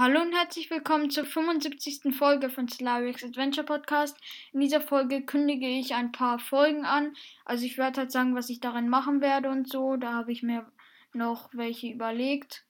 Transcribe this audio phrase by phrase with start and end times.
[0.00, 2.16] Hallo und herzlich willkommen zur 75.
[2.16, 4.16] Folge von Slarix Adventure Podcast.
[4.50, 7.12] In dieser Folge kündige ich ein paar Folgen an.
[7.44, 9.96] Also ich werde halt sagen, was ich darin machen werde und so.
[9.96, 10.64] Da habe ich mir
[11.12, 12.64] noch welche überlegt.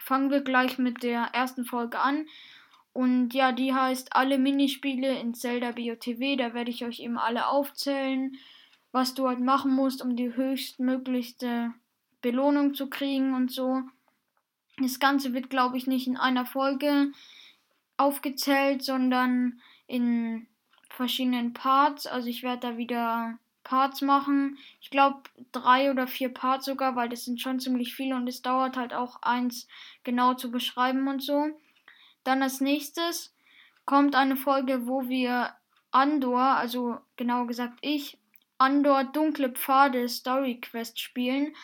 [0.00, 2.26] Fangen wir gleich mit der ersten Folge an.
[2.92, 6.34] Und ja, die heißt Alle Minispiele in Zelda BOTW.
[6.34, 8.36] Da werde ich euch eben alle aufzählen,
[8.90, 11.72] was du halt machen musst, um die höchstmöglichste
[12.20, 13.84] Belohnung zu kriegen und so.
[14.80, 17.12] Das Ganze wird, glaube ich, nicht in einer Folge
[17.96, 20.46] aufgezählt, sondern in
[20.88, 22.06] verschiedenen Parts.
[22.06, 24.58] Also ich werde da wieder Parts machen.
[24.80, 28.40] Ich glaube drei oder vier Parts sogar, weil das sind schon ziemlich viele und es
[28.40, 29.68] dauert halt auch eins
[30.04, 31.48] genau zu beschreiben und so.
[32.24, 33.34] Dann als nächstes
[33.84, 35.54] kommt eine Folge, wo wir
[35.90, 38.18] Andor, also genau gesagt ich,
[38.58, 41.54] Andor Dunkle Pfade Story Quest spielen.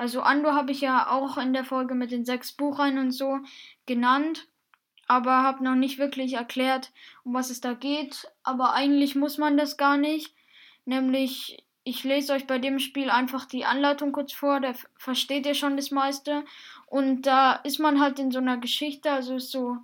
[0.00, 3.40] Also Andor habe ich ja auch in der Folge mit den sechs Buchreihen und so
[3.84, 4.48] genannt,
[5.06, 6.90] aber habe noch nicht wirklich erklärt,
[7.22, 8.26] um was es da geht.
[8.42, 10.34] Aber eigentlich muss man das gar nicht.
[10.86, 15.52] Nämlich, ich lese euch bei dem Spiel einfach die Anleitung kurz vor, da versteht ihr
[15.54, 16.46] schon das meiste.
[16.86, 19.76] Und da ist man halt in so einer Geschichte, also ist so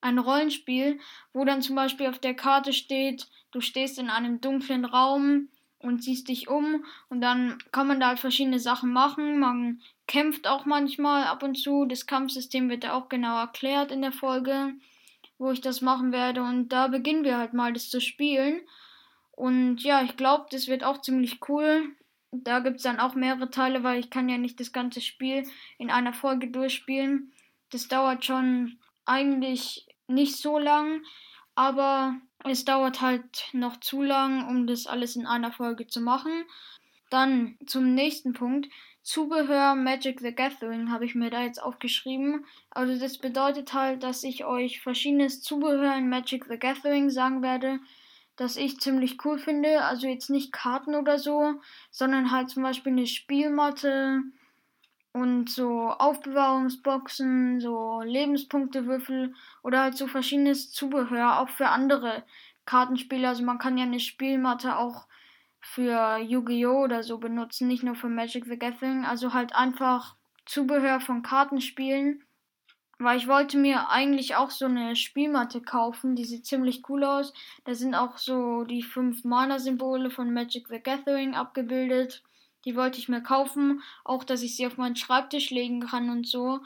[0.00, 1.00] ein Rollenspiel,
[1.32, 5.48] wo dann zum Beispiel auf der Karte steht, du stehst in einem dunklen Raum,
[5.86, 9.38] und siehst dich um und dann kann man da halt verschiedene Sachen machen.
[9.38, 11.84] Man kämpft auch manchmal ab und zu.
[11.84, 14.74] Das Kampfsystem wird da auch genau erklärt in der Folge,
[15.38, 18.60] wo ich das machen werde und da beginnen wir halt mal das zu spielen.
[19.32, 21.90] Und ja, ich glaube, das wird auch ziemlich cool.
[22.32, 25.44] Da gibt es dann auch mehrere Teile, weil ich kann ja nicht das ganze Spiel
[25.78, 27.32] in einer Folge durchspielen.
[27.70, 31.02] Das dauert schon eigentlich nicht so lang,
[31.56, 36.44] aber es dauert halt noch zu lang, um das alles in einer Folge zu machen.
[37.10, 38.68] Dann zum nächsten Punkt.
[39.02, 42.44] Zubehör Magic the Gathering habe ich mir da jetzt aufgeschrieben.
[42.70, 47.78] Also das bedeutet halt, dass ich euch verschiedenes Zubehör in Magic the Gathering sagen werde,
[48.36, 49.82] das ich ziemlich cool finde.
[49.82, 51.54] Also jetzt nicht Karten oder so,
[51.90, 54.22] sondern halt zum Beispiel eine Spielmatte,
[55.16, 62.22] und so Aufbewahrungsboxen, so Lebenspunktewürfel oder halt so verschiedenes Zubehör, auch für andere
[62.66, 63.26] Kartenspiele.
[63.26, 65.06] Also man kann ja eine Spielmatte auch
[65.62, 66.84] für Yu-Gi-Oh!
[66.84, 69.06] oder so benutzen, nicht nur für Magic the Gathering.
[69.06, 72.22] Also halt einfach Zubehör von Kartenspielen.
[72.98, 77.32] Weil ich wollte mir eigentlich auch so eine Spielmatte kaufen, die sieht ziemlich cool aus.
[77.64, 82.22] Da sind auch so die fünf Mana-Symbole von Magic the Gathering abgebildet.
[82.66, 83.82] Die wollte ich mir kaufen.
[84.04, 86.60] Auch, dass ich sie auf meinen Schreibtisch legen kann und so.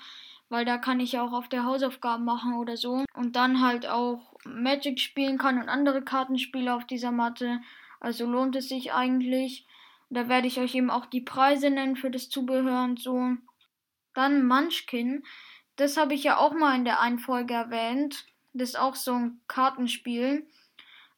[0.48, 3.04] Weil da kann ich auch auf der Hausaufgaben machen oder so.
[3.14, 7.60] Und dann halt auch Magic spielen kann und andere Kartenspiele auf dieser Matte.
[8.00, 9.66] Also lohnt es sich eigentlich.
[10.08, 13.36] Da werde ich euch eben auch die Preise nennen für das Zubehör und so.
[14.14, 15.22] Dann Munchkin.
[15.76, 18.24] Das habe ich ja auch mal in der einen Folge erwähnt.
[18.54, 20.46] Das ist auch so ein Kartenspiel.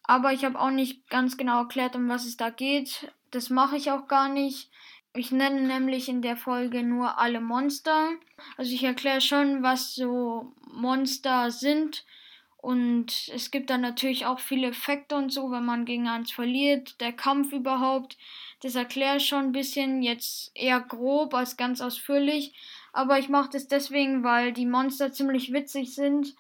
[0.03, 3.11] Aber ich habe auch nicht ganz genau erklärt, um was es da geht.
[3.33, 4.71] Das mache ich auch gar nicht.
[5.15, 8.11] Ich nenne nämlich in der Folge nur alle Monster.
[8.57, 12.05] Also ich erkläre schon, was so Monster sind.
[12.59, 17.01] Und es gibt dann natürlich auch viele Effekte und so, wenn man gegen eins verliert.
[17.01, 18.17] Der Kampf überhaupt.
[18.61, 20.03] Das erkläre ich schon ein bisschen.
[20.03, 22.55] Jetzt eher grob als ganz ausführlich.
[22.93, 26.37] Aber ich mache das deswegen, weil die Monster ziemlich witzig sind.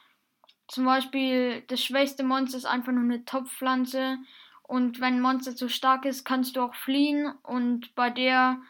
[0.68, 4.18] Zum Beispiel das schwächste Monster ist einfach nur eine Topfpflanze.
[4.62, 7.32] Und wenn ein Monster zu stark ist, kannst du auch fliehen.
[7.42, 8.60] Und bei der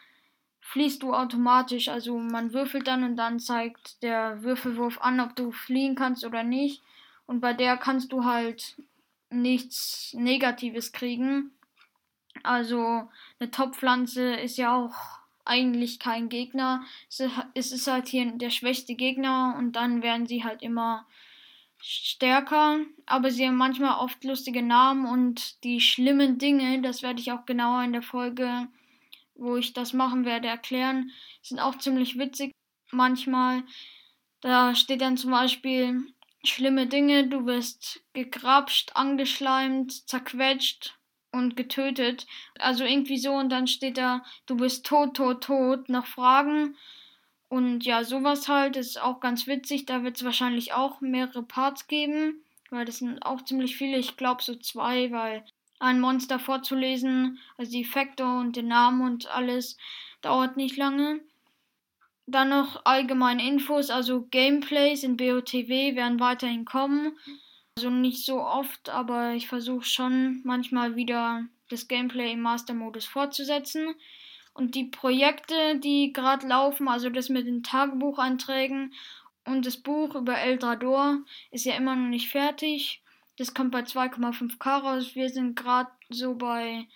[0.61, 1.89] fließt du automatisch.
[1.89, 6.43] Also man würfelt dann und dann zeigt der Würfelwurf an, ob du fliehen kannst oder
[6.43, 6.81] nicht.
[7.25, 8.75] Und bei der kannst du halt
[9.29, 11.51] nichts Negatives kriegen.
[12.43, 13.07] Also
[13.39, 14.95] eine Topfpflanze ist ja auch
[15.45, 16.83] eigentlich kein Gegner.
[17.53, 21.05] Es ist halt hier der schwächste Gegner und dann werden sie halt immer
[21.85, 27.33] stärker, aber sie haben manchmal oft lustige Namen und die schlimmen Dinge, das werde ich
[27.33, 28.69] auch genauer in der Folge,
[29.35, 32.53] wo ich das machen werde, erklären, sind auch ziemlich witzig
[32.91, 33.63] manchmal.
[34.39, 36.07] Da steht dann zum Beispiel
[36.45, 40.97] schlimme Dinge, du wirst gegrapscht, angeschleimt, zerquetscht
[41.33, 42.27] und getötet.
[42.59, 46.77] Also irgendwie so und dann steht da, du bist tot, tot, tot, noch Fragen
[47.53, 49.85] und ja, sowas halt ist auch ganz witzig.
[49.85, 53.99] Da wird es wahrscheinlich auch mehrere Parts geben, weil das sind auch ziemlich viele.
[53.99, 55.45] Ich glaube so zwei, weil
[55.77, 59.77] ein Monster vorzulesen, also die Effekte und den Namen und alles,
[60.23, 61.19] dauert nicht lange.
[62.25, 67.15] Dann noch allgemeine Infos, also Gameplays in BOTW werden weiterhin kommen.
[67.77, 73.93] Also nicht so oft, aber ich versuche schon manchmal wieder das Gameplay im Master-Modus fortzusetzen.
[74.53, 78.93] Und die Projekte, die gerade laufen, also das mit den Tagebucheinträgen
[79.45, 81.17] Und das Buch über Eldrador
[81.51, 83.01] ist ja immer noch nicht fertig.
[83.37, 85.15] Das kommt bei 2,5k raus.
[85.15, 86.87] Wir sind gerade so bei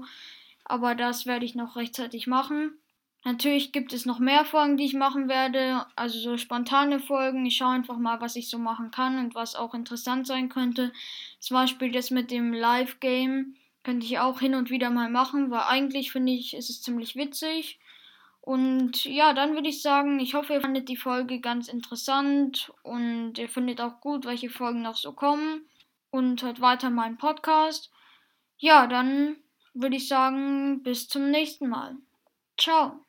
[0.63, 2.77] Aber das werde ich noch rechtzeitig machen.
[3.23, 7.43] Natürlich gibt es noch mehr Folgen, die ich machen werde, also so spontane Folgen.
[7.45, 10.93] Ich schaue einfach mal, was ich so machen kann und was auch interessant sein könnte.
[11.39, 15.61] Zum Beispiel das mit dem Live-Game könnte ich auch hin und wieder mal machen, weil
[15.61, 17.79] eigentlich finde ich, ist es ziemlich witzig.
[18.45, 23.39] Und ja, dann würde ich sagen, ich hoffe, ihr fandet die Folge ganz interessant und
[23.39, 25.67] ihr findet auch gut, welche Folgen noch so kommen.
[26.11, 27.91] Und hört weiter meinen Podcast.
[28.57, 29.37] Ja, dann
[29.73, 31.97] würde ich sagen, bis zum nächsten Mal.
[32.55, 33.04] Ciao.